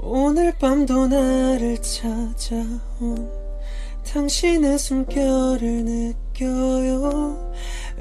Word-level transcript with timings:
오늘 0.00 0.52
밤도 0.52 1.08
나를 1.08 1.76
찾아온 1.82 3.30
당신의 4.06 4.78
숨결을 4.78 5.84
느껴요. 5.84 7.52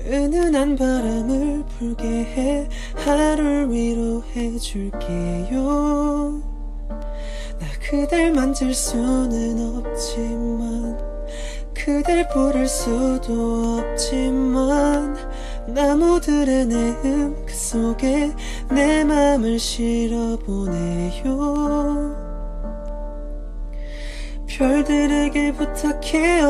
은은한 0.06 0.76
바람을 0.76 1.66
불게 1.66 2.08
해 2.08 2.70
하루를 2.96 3.72
위로해 3.72 4.58
줄게요. 4.60 6.42
나 7.60 7.68
그댈 7.82 8.32
만질 8.32 8.76
수는 8.76 9.78
없지만 9.78 10.98
그댈 11.74 12.28
부를 12.30 12.68
수도 12.68 13.80
없지만 13.80 15.16
나무들의 15.68 16.66
내음 16.68 17.46
그 17.46 17.54
속에 17.54 18.32
내 18.70 19.04
맘을 19.04 19.60
실어 19.60 20.38
보내요 20.38 21.77
별들에게 24.58 25.54
부탁해요. 25.54 26.48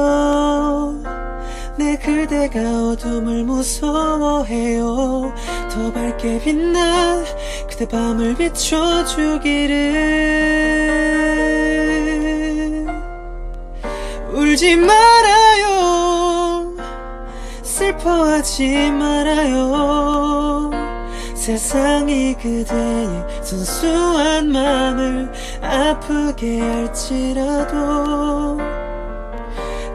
내 1.78 1.98
그대가 1.98 2.60
어둠을 2.90 3.44
무서워해요. 3.44 5.34
더 5.70 5.92
밝게 5.94 6.40
빛나 6.40 7.24
그대 7.70 7.86
밤을 7.88 8.36
비춰주기를. 8.36 9.78
울지 14.34 14.78
말아요. 14.78 15.78
슬퍼하지 17.62 18.92
말아요 18.92 20.66
세상이 21.48 22.34
그대의 22.34 23.08
순수한 23.42 24.52
마음을 24.52 25.32
아프게 25.62 26.60
할지라도 26.60 28.58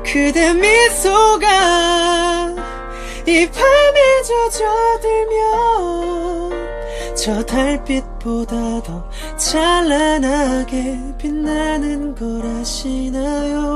그대 0.02 0.54
미소가 0.54 2.54
이 3.28 3.46
밤에 3.50 4.22
젖어들면 4.48 5.42
저 7.14 7.44
달빛보다 7.44 8.82
더 8.82 9.06
찬란하게 9.36 10.98
빛나는 11.18 12.14
걸 12.14 12.46
아시나요 12.62 13.71